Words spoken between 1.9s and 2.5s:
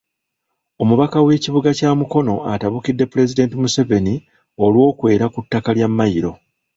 Mukono